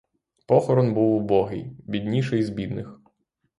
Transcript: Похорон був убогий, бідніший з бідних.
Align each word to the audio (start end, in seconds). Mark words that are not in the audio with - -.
Похорон 0.47 0.93
був 0.93 1.13
убогий, 1.15 1.71
бідніший 1.85 2.43
з 2.43 2.49
бідних. 2.49 2.99